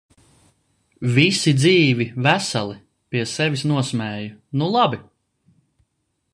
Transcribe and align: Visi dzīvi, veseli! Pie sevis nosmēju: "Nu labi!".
Visi 1.17 1.53
dzīvi, 1.59 2.07
veseli! 2.27 2.79
Pie 3.13 3.21
sevis 3.35 3.67
nosmēju: 3.75 4.35
"Nu 4.63 4.75
labi!". 4.77 5.05